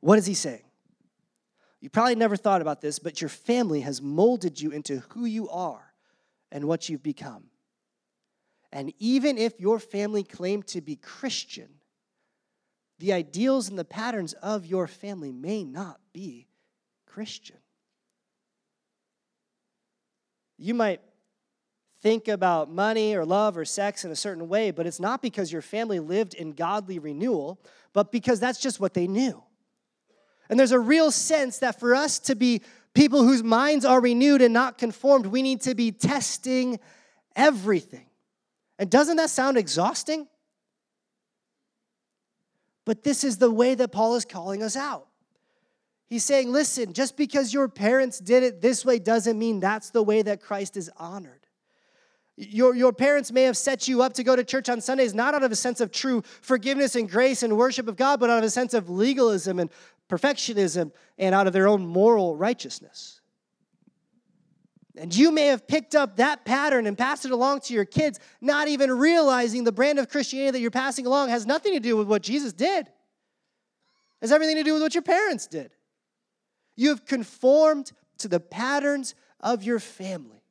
[0.00, 0.62] what is he saying?
[1.80, 5.48] You probably never thought about this, but your family has molded you into who you
[5.48, 5.92] are
[6.50, 7.44] and what you've become.
[8.72, 11.68] And even if your family claimed to be Christian,
[12.98, 16.46] the ideals and the patterns of your family may not be
[17.06, 17.56] Christian.
[20.56, 21.00] You might
[22.02, 25.52] think about money or love or sex in a certain way, but it's not because
[25.52, 27.58] your family lived in godly renewal
[27.92, 29.42] but because that's just what they knew.
[30.48, 32.62] And there's a real sense that for us to be
[32.94, 36.78] people whose minds are renewed and not conformed, we need to be testing
[37.36, 38.06] everything.
[38.78, 40.26] And doesn't that sound exhausting?
[42.84, 45.06] But this is the way that Paul is calling us out.
[46.06, 50.02] He's saying, listen, just because your parents did it this way doesn't mean that's the
[50.02, 51.41] way that Christ is honored.
[52.36, 55.34] Your, your parents may have set you up to go to church on Sundays, not
[55.34, 58.38] out of a sense of true forgiveness and grace and worship of God, but out
[58.38, 59.70] of a sense of legalism and
[60.08, 63.20] perfectionism and out of their own moral righteousness.
[64.96, 68.18] And you may have picked up that pattern and passed it along to your kids,
[68.40, 71.96] not even realizing the brand of Christianity that you're passing along has nothing to do
[71.96, 72.86] with what Jesus did.
[72.86, 72.92] It
[74.20, 75.72] has everything to do with what your parents did.
[76.76, 80.41] You have conformed to the patterns of your family.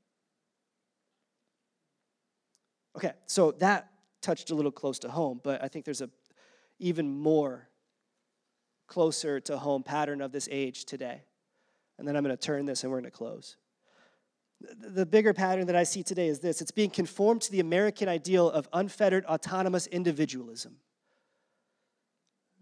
[2.96, 3.90] Okay, so that
[4.22, 6.10] touched a little close to home, but I think there's a
[6.80, 7.70] even more
[8.88, 11.22] closer to home pattern of this age today.
[11.98, 13.56] And then I'm going to turn this and we're going to close.
[14.60, 18.10] The bigger pattern that I see today is this it's being conformed to the American
[18.10, 20.78] ideal of unfettered autonomous individualism.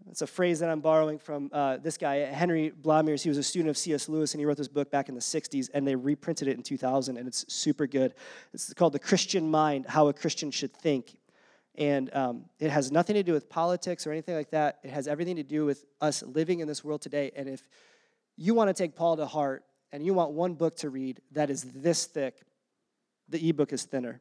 [0.08, 3.22] It's a phrase that I'm borrowing from uh, this guy, Henry Blamires.
[3.22, 4.08] He was a student of C.S.
[4.08, 6.62] Lewis, and he wrote this book back in the 60s, and they reprinted it in
[6.62, 8.14] 2000, and it's super good.
[8.52, 11.16] It's called The Christian Mind How a Christian Should Think.
[11.76, 14.80] And um, it has nothing to do with politics or anything like that.
[14.82, 17.30] It has everything to do with us living in this world today.
[17.36, 17.62] And if
[18.36, 21.50] you want to take Paul to heart and you want one book to read that
[21.50, 22.42] is this thick,
[23.28, 24.20] the ebook is thinner,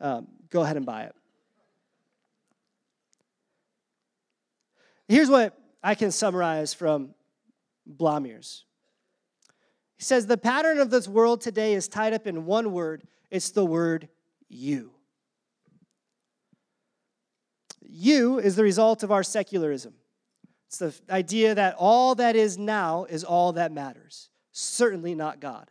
[0.00, 1.14] um, go ahead and buy it.
[5.08, 7.14] Here's what I can summarize from
[7.88, 8.62] Blamires.
[9.96, 13.50] He says, The pattern of this world today is tied up in one word it's
[13.50, 14.08] the word
[14.48, 14.92] you.
[17.82, 19.94] You is the result of our secularism.
[20.68, 25.70] It's the idea that all that is now is all that matters, certainly not God.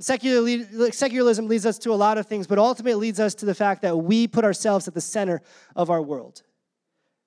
[0.00, 3.82] secularism leads us to a lot of things, but ultimately leads us to the fact
[3.82, 5.40] that we put ourselves at the center
[5.76, 6.42] of our world.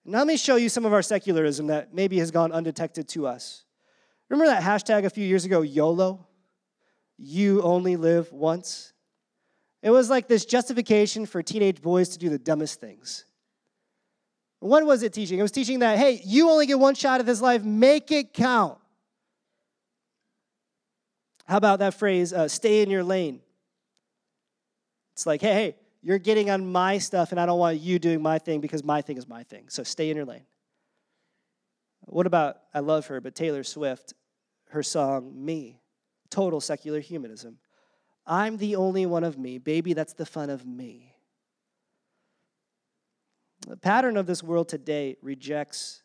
[0.03, 3.27] Now, let me show you some of our secularism that maybe has gone undetected to
[3.27, 3.65] us.
[4.29, 6.27] Remember that hashtag a few years ago, YOLO?
[7.17, 8.93] You only live once?
[9.83, 13.25] It was like this justification for teenage boys to do the dumbest things.
[14.59, 15.39] What was it teaching?
[15.39, 18.33] It was teaching that, hey, you only get one shot at this life, make it
[18.33, 18.77] count.
[21.45, 23.41] How about that phrase, uh, stay in your lane?
[25.13, 28.21] It's like, hey, hey, you're getting on my stuff, and I don't want you doing
[28.21, 29.69] my thing because my thing is my thing.
[29.69, 30.45] So stay in your lane.
[32.01, 34.13] What about, I love her, but Taylor Swift,
[34.69, 35.79] her song, Me,
[36.29, 37.57] total secular humanism.
[38.25, 39.59] I'm the only one of me.
[39.59, 41.13] Baby, that's the fun of me.
[43.67, 46.01] The pattern of this world today rejects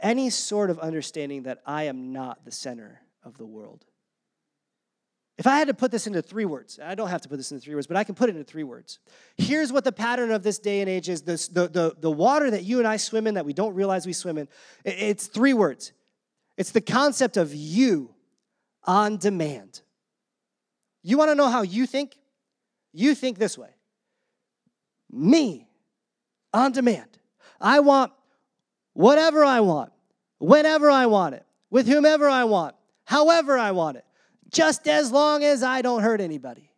[0.00, 3.84] any sort of understanding that I am not the center of the world.
[5.38, 7.50] If I had to put this into three words, I don't have to put this
[7.52, 8.98] into three words, but I can put it into three words.
[9.36, 12.50] Here's what the pattern of this day and age is this, the, the, the water
[12.50, 14.48] that you and I swim in that we don't realize we swim in.
[14.84, 15.92] It's three words
[16.58, 18.14] it's the concept of you
[18.84, 19.80] on demand.
[21.02, 22.16] You want to know how you think?
[22.92, 23.70] You think this way
[25.10, 25.68] me
[26.52, 27.18] on demand.
[27.60, 28.12] I want
[28.92, 29.92] whatever I want,
[30.38, 34.04] whenever I want it, with whomever I want, however I want it,
[34.52, 36.70] just as long as I don't hurt anybody.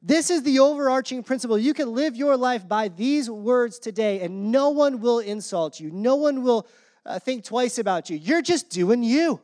[0.00, 1.58] This is the overarching principle.
[1.58, 5.90] You can live your life by these words today, and no one will insult you.
[5.90, 6.68] No one will
[7.04, 8.16] uh, think twice about you.
[8.16, 9.40] You're just doing you.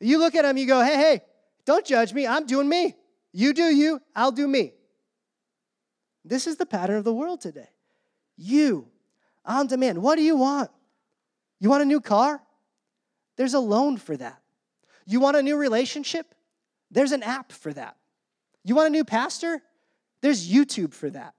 [0.00, 1.20] You look at them, you go, hey, hey,
[1.66, 2.26] don't judge me.
[2.26, 2.94] I'm doing me.
[3.32, 4.72] You do you, I'll do me.
[6.24, 7.68] This is the pattern of the world today.
[8.36, 8.88] You,
[9.44, 10.00] on demand.
[10.00, 10.70] What do you want?
[11.60, 12.40] You want a new car?
[13.38, 14.42] There's a loan for that.
[15.06, 16.34] You want a new relationship?
[16.90, 17.96] There's an app for that.
[18.64, 19.62] You want a new pastor?
[20.20, 21.34] There's YouTube for that.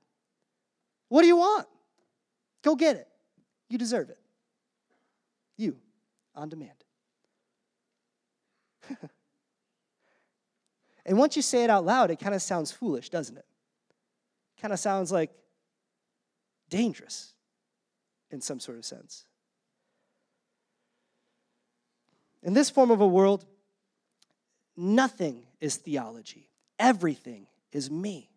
[1.10, 1.68] What do you want?
[2.64, 3.08] Go get it.
[3.70, 4.18] You deserve it.
[5.58, 5.76] You,
[6.34, 6.72] on demand.
[11.06, 13.46] and once you say it out loud, it kind of sounds foolish, doesn't it?
[14.62, 15.32] Kind of sounds like
[16.70, 17.34] dangerous
[18.32, 19.26] in some sort of sense.
[22.43, 23.45] In this form of a world,
[24.78, 28.30] nothing is theology, everything is me.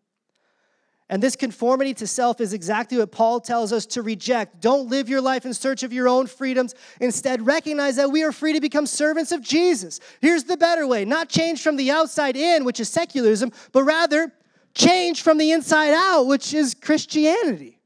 [1.08, 4.62] And this conformity to self is exactly what Paul tells us to reject.
[4.62, 6.74] Don't live your life in search of your own freedoms.
[7.02, 10.00] Instead, recognize that we are free to become servants of Jesus.
[10.22, 14.32] Here's the better way not change from the outside in, which is secularism, but rather
[14.74, 17.81] change from the inside out, which is Christianity.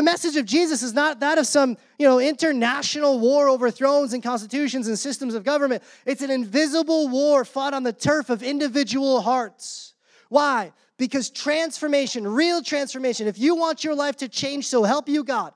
[0.00, 4.14] The message of Jesus is not that of some, you know, international war over thrones
[4.14, 5.82] and constitutions and systems of government.
[6.06, 9.92] It's an invisible war fought on the turf of individual hearts.
[10.30, 10.72] Why?
[10.96, 15.52] Because transformation, real transformation, if you want your life to change, so help you God,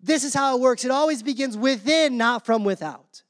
[0.00, 0.84] this is how it works.
[0.84, 3.24] It always begins within, not from without.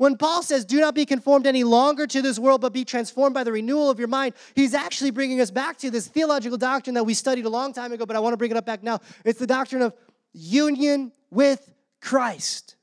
[0.00, 3.34] When Paul says, Do not be conformed any longer to this world, but be transformed
[3.34, 6.94] by the renewal of your mind, he's actually bringing us back to this theological doctrine
[6.94, 8.82] that we studied a long time ago, but I want to bring it up back
[8.82, 9.00] now.
[9.26, 9.92] It's the doctrine of
[10.32, 12.76] union with Christ.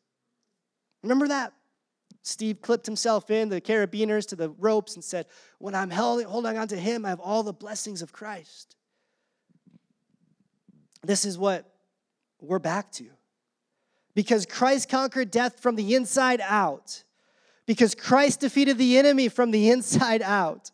[1.02, 1.54] Remember that?
[2.22, 5.26] Steve clipped himself in, the carabiners to the ropes, and said,
[5.58, 8.76] When I'm holding on to him, I have all the blessings of Christ.
[11.02, 11.66] This is what
[12.40, 13.08] we're back to.
[14.14, 17.04] Because Christ conquered death from the inside out
[17.68, 20.72] because Christ defeated the enemy from the inside out.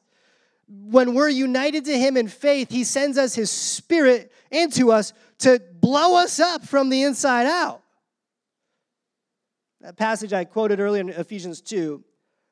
[0.69, 5.61] When we're united to Him in faith, He sends us His Spirit into us to
[5.81, 7.81] blow us up from the inside out.
[9.81, 12.01] That passage I quoted earlier in Ephesians 2,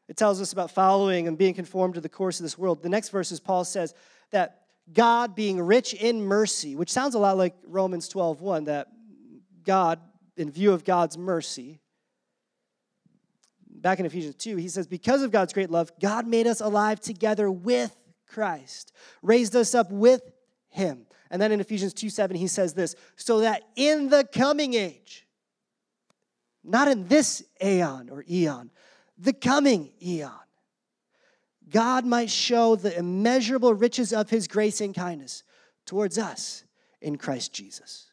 [0.09, 2.83] it tells us about following and being conformed to the course of this world.
[2.83, 3.93] The next verse is Paul says
[4.31, 8.87] that God being rich in mercy, which sounds a lot like Romans 12, 1, that
[9.63, 9.99] God,
[10.35, 11.79] in view of God's mercy,
[13.81, 16.99] back in Ephesians 2, he says, Because of God's great love, God made us alive
[16.99, 17.95] together with
[18.27, 20.21] Christ, raised us up with
[20.69, 21.05] him.
[21.29, 25.25] And then in Ephesians 2 7, he says this, so that in the coming age,
[26.63, 28.69] not in this aeon or eon,
[29.17, 30.31] the coming eon,
[31.69, 35.43] God might show the immeasurable riches of his grace and kindness
[35.85, 36.65] towards us
[37.01, 38.10] in Christ Jesus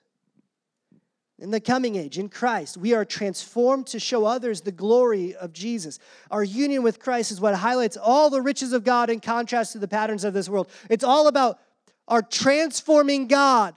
[1.38, 5.52] in the coming age, in Christ, we are transformed to show others the glory of
[5.52, 6.00] Jesus.
[6.30, 9.78] Our union with Christ is what highlights all the riches of God in contrast to
[9.78, 10.68] the patterns of this world.
[10.90, 11.60] It's all about
[12.08, 13.74] our transforming God,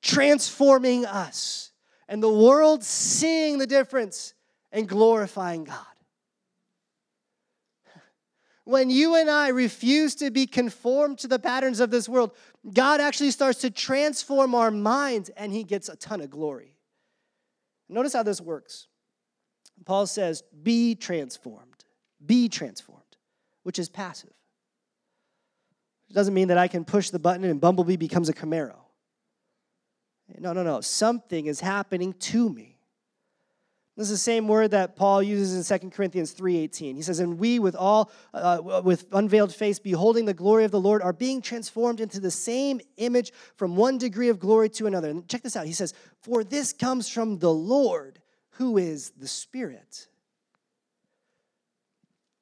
[0.00, 1.70] transforming us,
[2.08, 4.34] and the world seeing the difference
[4.72, 5.91] and glorifying God.
[8.64, 12.32] When you and I refuse to be conformed to the patterns of this world,
[12.72, 16.76] God actually starts to transform our minds and he gets a ton of glory.
[17.88, 18.86] Notice how this works.
[19.84, 21.84] Paul says, be transformed.
[22.24, 23.02] Be transformed,
[23.64, 24.32] which is passive.
[26.08, 28.76] It doesn't mean that I can push the button and Bumblebee becomes a Camaro.
[30.38, 30.80] No, no, no.
[30.80, 32.71] Something is happening to me.
[33.96, 36.96] This is the same word that Paul uses in 2 Corinthians 3:18.
[36.96, 40.80] He says, "And we with all uh, with unveiled face beholding the glory of the
[40.80, 45.10] Lord are being transformed into the same image from one degree of glory to another."
[45.10, 45.66] And check this out.
[45.66, 50.08] He says, "For this comes from the Lord, who is the Spirit."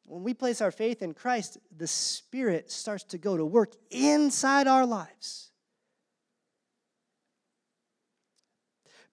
[0.04, 4.68] When we place our faith in Christ, the Spirit starts to go to work inside
[4.68, 5.49] our lives.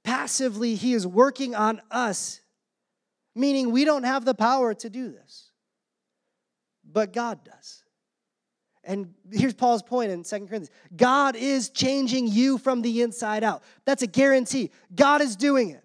[0.08, 2.40] Passively, He is working on us,
[3.36, 5.52] meaning we don't have the power to do this,
[6.90, 7.84] but God does.
[8.86, 13.64] And here's Paul's point in Second Corinthians God is changing you from the inside out.
[13.84, 14.72] That's a guarantee.
[14.96, 15.84] God is doing it.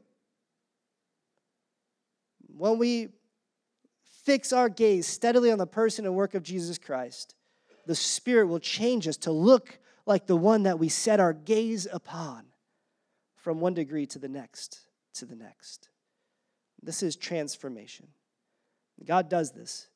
[2.57, 3.09] When we
[4.23, 7.35] fix our gaze steadily on the person and work of Jesus Christ,
[7.89, 11.89] the Spirit will change us to look like the one that we set our gaze
[11.93, 12.45] upon
[13.43, 14.81] from one degree to the next,
[15.15, 15.89] to the next.
[16.83, 18.09] This is transformation.
[19.05, 19.89] God does this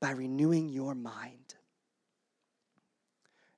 [0.00, 1.54] by renewing your mind.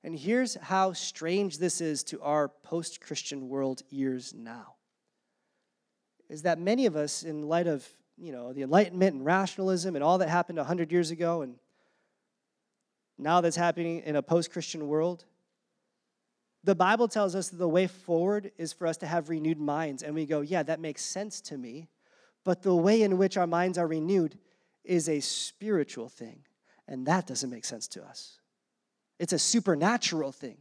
[0.03, 4.73] And here's how strange this is to our post Christian world ears now
[6.29, 7.87] is that many of us, in light of
[8.17, 11.55] you know, the Enlightenment and rationalism and all that happened 100 years ago, and
[13.17, 15.25] now that's happening in a post Christian world,
[16.63, 20.03] the Bible tells us that the way forward is for us to have renewed minds.
[20.03, 21.87] And we go, yeah, that makes sense to me.
[22.43, 24.37] But the way in which our minds are renewed
[24.83, 26.43] is a spiritual thing.
[26.87, 28.39] And that doesn't make sense to us.
[29.19, 30.57] It's a supernatural thing.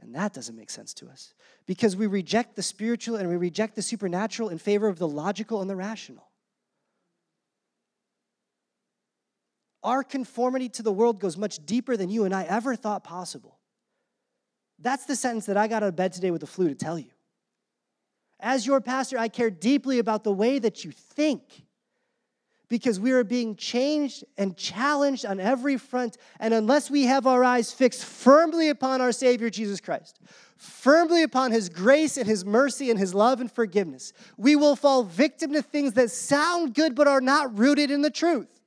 [0.00, 1.34] And that doesn't make sense to us
[1.66, 5.60] because we reject the spiritual and we reject the supernatural in favor of the logical
[5.60, 6.28] and the rational.
[9.82, 13.57] Our conformity to the world goes much deeper than you and I ever thought possible.
[14.78, 16.98] That's the sentence that I got out of bed today with the flu to tell
[16.98, 17.10] you.
[18.40, 21.42] As your pastor, I care deeply about the way that you think
[22.68, 26.18] because we are being changed and challenged on every front.
[26.38, 30.20] And unless we have our eyes fixed firmly upon our Savior Jesus Christ,
[30.56, 35.02] firmly upon His grace and His mercy and His love and forgiveness, we will fall
[35.02, 38.60] victim to things that sound good but are not rooted in the truth.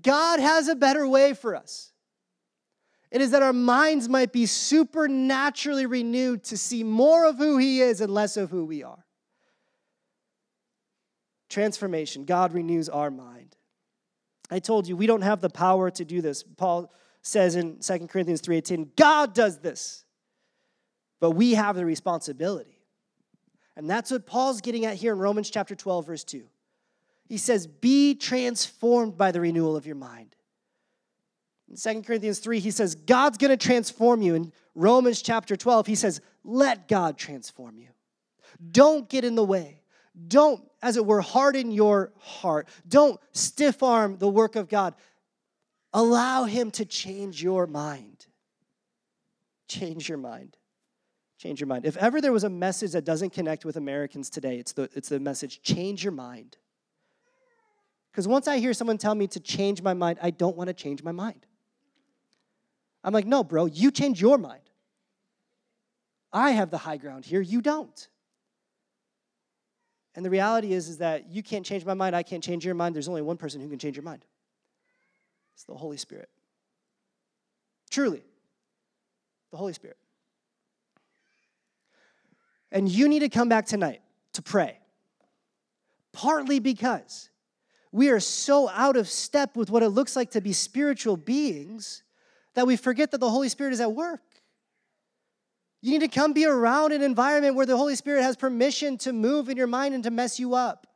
[0.00, 1.93] God has a better way for us.
[3.14, 7.80] It is that our minds might be supernaturally renewed to see more of who He
[7.80, 9.04] is and less of who we are.
[11.48, 12.24] Transformation.
[12.24, 13.54] God renews our mind.
[14.50, 16.42] I told you we don't have the power to do this.
[16.42, 16.92] Paul
[17.22, 20.04] says in 2 Corinthians 3:18, God does this.
[21.20, 22.80] But we have the responsibility.
[23.76, 26.48] And that's what Paul's getting at here in Romans chapter 12 verse 2.
[27.28, 30.34] He says, Be transformed by the renewal of your mind.
[31.68, 34.34] In 2 Corinthians 3, he says, God's going to transform you.
[34.34, 37.88] In Romans chapter 12, he says, Let God transform you.
[38.70, 39.80] Don't get in the way.
[40.28, 42.68] Don't, as it were, harden your heart.
[42.86, 44.94] Don't stiff arm the work of God.
[45.92, 48.26] Allow Him to change your mind.
[49.68, 50.56] Change your mind.
[51.38, 51.84] Change your mind.
[51.84, 55.08] If ever there was a message that doesn't connect with Americans today, it's the, it's
[55.08, 56.56] the message change your mind.
[58.10, 60.74] Because once I hear someone tell me to change my mind, I don't want to
[60.74, 61.46] change my mind.
[63.04, 64.62] I'm like, no, bro, you change your mind.
[66.32, 68.08] I have the high ground here, you don't.
[70.16, 72.74] And the reality is, is that you can't change my mind, I can't change your
[72.74, 72.94] mind.
[72.94, 74.24] There's only one person who can change your mind.
[75.54, 76.30] It's the Holy Spirit.
[77.90, 78.22] Truly,
[79.50, 79.98] the Holy Spirit.
[82.72, 84.00] And you need to come back tonight
[84.32, 84.78] to pray.
[86.12, 87.28] Partly because
[87.92, 92.03] we are so out of step with what it looks like to be spiritual beings
[92.54, 94.20] that we forget that the Holy Spirit is at work.
[95.82, 99.12] You need to come be around an environment where the Holy Spirit has permission to
[99.12, 100.86] move in your mind and to mess you up.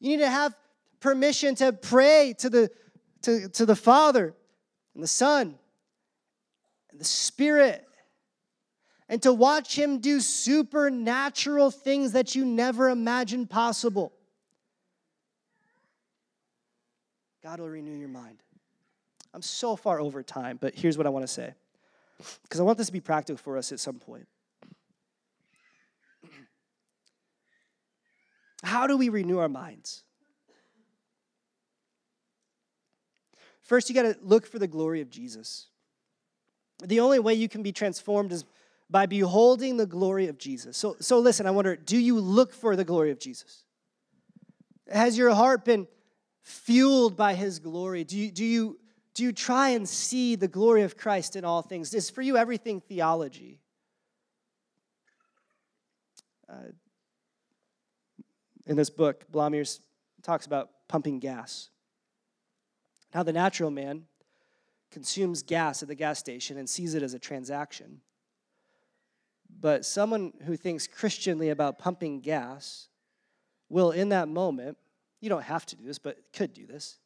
[0.00, 0.54] You need to have
[1.00, 2.70] permission to pray to the,
[3.22, 4.34] to, to the Father
[4.94, 5.58] and the Son
[6.90, 7.86] and the Spirit
[9.08, 14.12] and to watch Him do supernatural things that you never imagined possible.
[17.42, 18.42] God will renew your mind.
[19.32, 21.54] I'm so far over time, but here's what I want to say.
[22.42, 24.26] Because I want this to be practical for us at some point.
[28.62, 30.04] How do we renew our minds?
[33.62, 35.68] First, you got to look for the glory of Jesus.
[36.82, 38.44] The only way you can be transformed is
[38.90, 40.76] by beholding the glory of Jesus.
[40.76, 43.62] So, so listen, I wonder do you look for the glory of Jesus?
[44.90, 45.86] Has your heart been
[46.42, 48.02] fueled by his glory?
[48.02, 48.79] Do you, do you,
[49.14, 51.92] do you try and see the glory of Christ in all things?
[51.94, 53.60] Is for you everything theology?
[56.48, 56.72] Uh,
[58.66, 59.80] in this book, Blamires
[60.22, 61.70] talks about pumping gas.
[63.12, 64.04] How the natural man
[64.90, 68.00] consumes gas at the gas station and sees it as a transaction.
[69.60, 72.88] But someone who thinks Christianly about pumping gas
[73.68, 74.78] will, in that moment,
[75.20, 76.98] you don't have to do this, but could do this.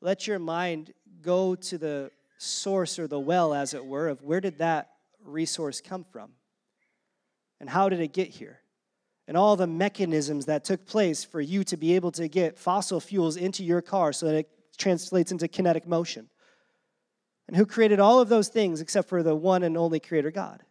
[0.00, 4.40] Let your mind go to the source or the well, as it were, of where
[4.40, 4.90] did that
[5.24, 6.30] resource come from?
[7.60, 8.60] And how did it get here?
[9.28, 12.98] And all the mechanisms that took place for you to be able to get fossil
[12.98, 16.28] fuels into your car so that it translates into kinetic motion.
[17.46, 20.62] And who created all of those things except for the one and only Creator God?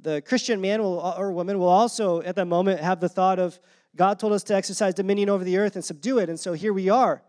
[0.00, 3.58] The Christian man will, or woman will also, at that moment, have the thought of,
[3.96, 6.28] God told us to exercise dominion over the earth and subdue it.
[6.28, 7.22] And so here we are,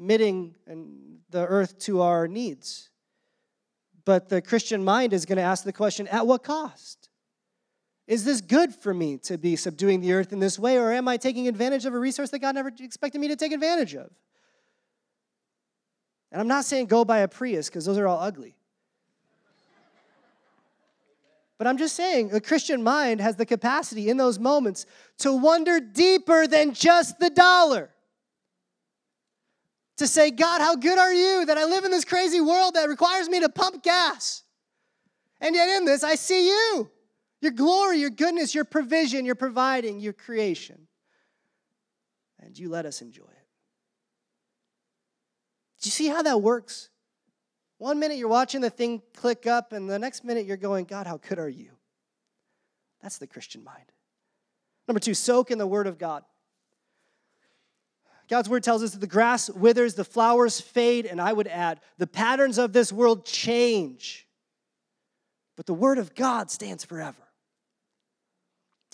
[0.00, 0.54] submitting
[1.28, 2.88] the earth to our needs.
[4.06, 7.10] But the Christian mind is going to ask the question at what cost?
[8.06, 11.06] Is this good for me to be subduing the earth in this way, or am
[11.06, 14.10] I taking advantage of a resource that God never expected me to take advantage of?
[16.32, 18.56] And I'm not saying go buy a Prius because those are all ugly.
[21.58, 24.86] But I'm just saying, the Christian mind has the capacity in those moments
[25.18, 27.90] to wonder deeper than just the dollar.
[30.00, 32.88] To say, God, how good are you that I live in this crazy world that
[32.88, 34.44] requires me to pump gas?
[35.42, 36.90] And yet, in this, I see you
[37.42, 40.88] your glory, your goodness, your provision, your providing, your creation.
[42.38, 43.46] And you let us enjoy it.
[45.82, 46.88] Do you see how that works?
[47.76, 51.06] One minute you're watching the thing click up, and the next minute you're going, God,
[51.06, 51.72] how good are you?
[53.02, 53.92] That's the Christian mind.
[54.88, 56.24] Number two, soak in the Word of God.
[58.30, 61.80] God's Word tells us that the grass withers, the flowers fade, and I would add,
[61.98, 64.28] the patterns of this world change.
[65.56, 67.26] But the Word of God stands forever.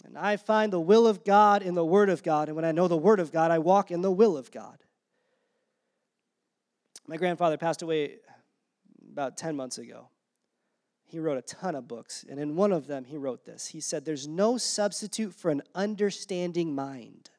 [0.07, 2.49] And I find the will of God in the Word of God.
[2.49, 4.79] And when I know the Word of God, I walk in the will of God.
[7.07, 8.15] My grandfather passed away
[9.13, 10.09] about 10 months ago.
[11.05, 13.69] He wrote a ton of books, and in one of them, he wrote this.
[13.69, 17.31] He said, There's no substitute for an understanding mind.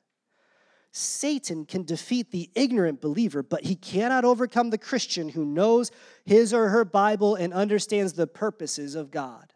[0.97, 5.91] Satan can defeat the ignorant believer, but he cannot overcome the Christian who knows
[6.25, 9.53] his or her Bible and understands the purposes of God.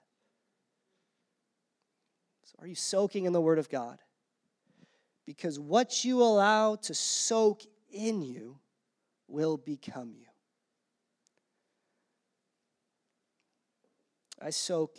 [2.43, 3.99] So, are you soaking in the Word of God?
[5.25, 8.59] Because what you allow to soak in you
[9.27, 10.27] will become you.
[14.39, 14.97] I soak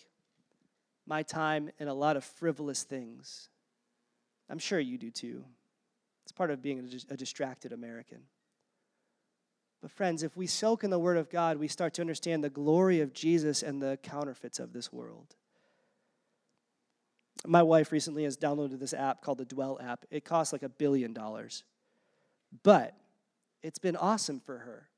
[1.06, 3.48] my time in a lot of frivolous things.
[4.50, 5.44] I'm sure you do too.
[6.24, 8.18] It's part of being a, distracted American.
[9.80, 12.50] But, friends, if we soak in the Word of God, we start to understand the
[12.50, 15.34] glory of Jesus and the counterfeits of this world.
[17.44, 20.04] My wife recently has downloaded this app called the Dwell app.
[20.10, 21.64] It costs like a billion dollars.
[22.62, 22.94] But
[23.62, 24.88] it's been awesome for her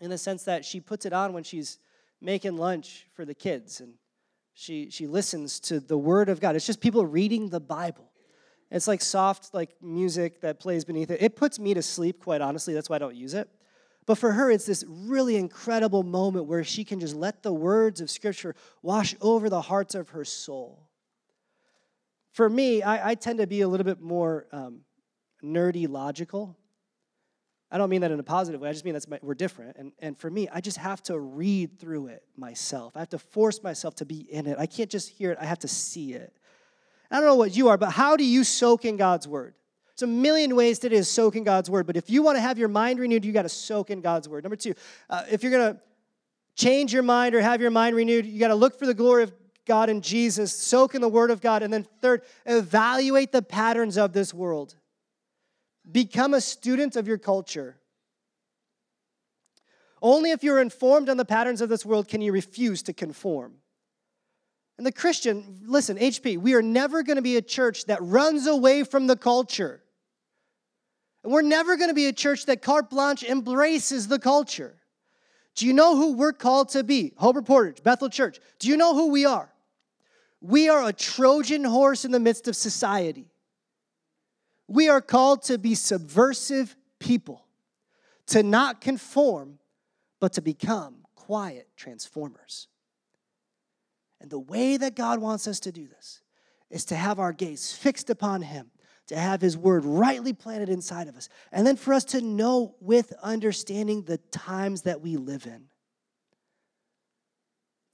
[0.00, 1.78] in the sense that she puts it on when she's
[2.20, 3.94] making lunch for the kids and
[4.54, 6.56] she she listens to the word of God.
[6.56, 8.11] It's just people reading the Bible.
[8.72, 11.20] It's like soft like music that plays beneath it.
[11.20, 12.72] It puts me to sleep quite honestly.
[12.72, 13.48] That's why I don't use it.
[14.06, 18.00] But for her it's this really incredible moment where she can just let the words
[18.00, 20.88] of scripture wash over the hearts of her soul.
[22.32, 24.80] For me, I, I tend to be a little bit more um,
[25.44, 26.56] nerdy logical.
[27.70, 28.70] I don't mean that in a positive way.
[28.70, 29.76] I just mean that's we're different.
[29.76, 32.96] And, and for me, I just have to read through it myself.
[32.96, 34.58] I have to force myself to be in it.
[34.58, 36.34] I can't just hear it, I have to see it.
[37.12, 39.54] I don't know what you are, but how do you soak in God's word?
[39.88, 42.40] There's a million ways to do soak in God's word, but if you want to
[42.40, 44.42] have your mind renewed, you got to soak in God's word.
[44.42, 44.74] Number two,
[45.10, 45.80] uh, if you're going to
[46.56, 49.24] change your mind or have your mind renewed, you got to look for the glory
[49.24, 49.32] of
[49.66, 51.62] God and Jesus, soak in the word of God.
[51.62, 54.74] And then third, evaluate the patterns of this world.
[55.90, 57.76] Become a student of your culture.
[60.00, 63.58] Only if you're informed on the patterns of this world can you refuse to conform.
[64.82, 68.48] And the Christian, listen, HP, we are never going to be a church that runs
[68.48, 69.80] away from the culture.
[71.22, 74.74] And we're never going to be a church that carte blanche embraces the culture.
[75.54, 77.12] Do you know who we're called to be?
[77.16, 78.40] Hope Portage, Bethel Church.
[78.58, 79.52] Do you know who we are?
[80.40, 83.30] We are a Trojan horse in the midst of society.
[84.66, 87.46] We are called to be subversive people,
[88.26, 89.60] to not conform,
[90.18, 92.66] but to become quiet transformers.
[94.22, 96.22] And the way that God wants us to do this
[96.70, 98.70] is to have our gaze fixed upon Him,
[99.08, 102.76] to have His word rightly planted inside of us, and then for us to know
[102.80, 105.64] with understanding the times that we live in.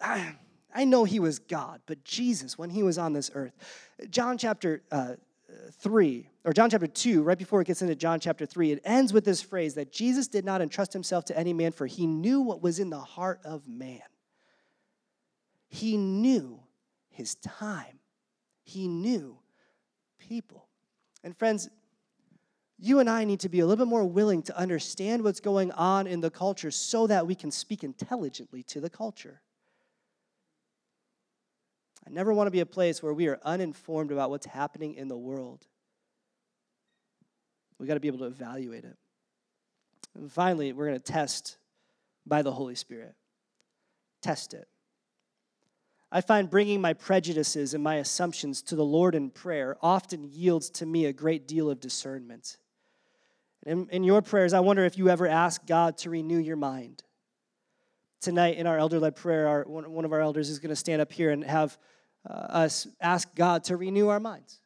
[0.00, 0.34] I,
[0.72, 3.54] I know He was God, but Jesus, when He was on this earth,
[4.10, 5.14] John chapter uh,
[5.80, 9.14] 3, or John chapter 2, right before it gets into John chapter 3, it ends
[9.14, 12.42] with this phrase that Jesus did not entrust himself to any man, for he knew
[12.42, 14.02] what was in the heart of man.
[15.68, 16.60] He knew
[17.10, 18.00] his time,
[18.62, 19.38] he knew
[20.18, 20.68] people.
[21.24, 21.68] And friends,
[22.78, 25.72] you and I need to be a little bit more willing to understand what's going
[25.72, 29.40] on in the culture so that we can speak intelligently to the culture.
[32.06, 35.08] I never want to be a place where we are uninformed about what's happening in
[35.08, 35.66] the world.
[37.78, 38.96] We got to be able to evaluate it.
[40.14, 41.58] And finally, we're going to test
[42.26, 43.14] by the Holy Spirit.
[44.22, 44.68] Test it.
[46.10, 50.70] I find bringing my prejudices and my assumptions to the Lord in prayer often yields
[50.70, 52.56] to me a great deal of discernment.
[53.66, 57.02] In, in your prayers, I wonder if you ever ask God to renew your mind.
[58.20, 61.00] tonight in our elder led prayer, our, one, of our elders is going to stand
[61.00, 61.78] up here and have
[62.28, 64.60] uh, us ask God to renew our minds.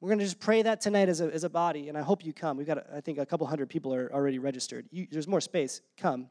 [0.00, 2.24] We're going to just pray that tonight as a, as a body, and I hope
[2.24, 2.56] you come.
[2.56, 4.86] We've got, I think, a couple hundred people are already registered.
[4.90, 5.80] You, there's more space.
[5.96, 6.28] Come,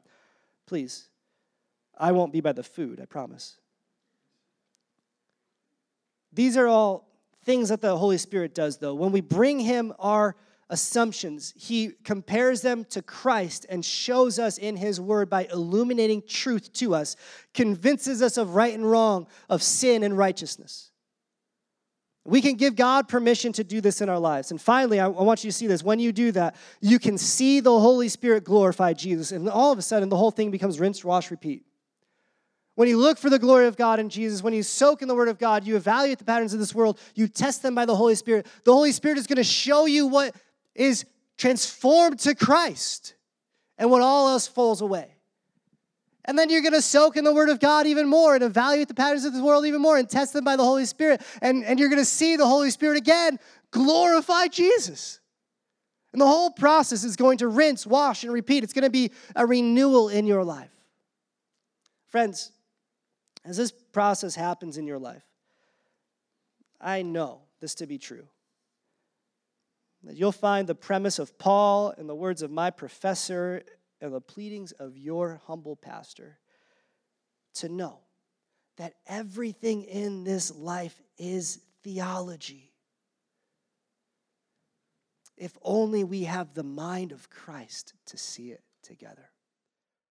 [0.66, 1.08] please.
[1.98, 3.58] I won't be by the food, I promise.
[6.32, 7.08] These are all
[7.44, 8.94] things that the Holy Spirit does, though.
[8.94, 10.36] When we bring Him our
[10.70, 11.54] assumptions.
[11.56, 16.94] He compares them to Christ and shows us in His Word by illuminating truth to
[16.94, 17.16] us,
[17.54, 20.90] convinces us of right and wrong, of sin and righteousness.
[22.24, 24.50] We can give God permission to do this in our lives.
[24.50, 25.82] And finally, I, want you to see this.
[25.82, 29.32] When you do that, you can see the Holy Spirit glorify Jesus.
[29.32, 31.64] And all of a sudden, the whole thing becomes rinse, wash, repeat.
[32.78, 35.14] When you look for the glory of God in Jesus, when you soak in the
[35.16, 37.96] Word of God, you evaluate the patterns of this world, you test them by the
[37.96, 38.46] Holy Spirit.
[38.62, 40.32] The Holy Spirit is going to show you what
[40.76, 41.04] is
[41.36, 43.16] transformed to Christ
[43.78, 45.16] and when all else falls away.
[46.24, 48.86] And then you're going to soak in the Word of God even more and evaluate
[48.86, 51.20] the patterns of this world even more and test them by the Holy Spirit.
[51.42, 53.40] And, and you're going to see the Holy Spirit again
[53.72, 55.18] glorify Jesus.
[56.12, 58.62] And the whole process is going to rinse, wash, and repeat.
[58.62, 60.70] It's going to be a renewal in your life.
[62.06, 62.52] Friends,
[63.48, 65.24] as this process happens in your life,
[66.80, 68.28] I know this to be true
[70.04, 73.62] that you'll find the premise of Paul and the words of my professor
[74.00, 76.38] and the pleadings of your humble pastor
[77.54, 77.98] to know
[78.76, 82.70] that everything in this life is theology.
[85.36, 89.30] If only we have the mind of Christ to see it together.